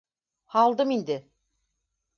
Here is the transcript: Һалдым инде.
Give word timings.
Һалдым 0.55 0.95
инде. 0.97 1.19